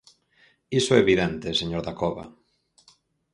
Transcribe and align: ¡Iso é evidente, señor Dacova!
¡Iso 0.79 0.91
é 0.97 1.03
evidente, 1.05 1.57
señor 1.61 1.81
Dacova! 1.85 2.25